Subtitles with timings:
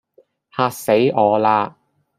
[0.49, 1.77] 嚇死我啦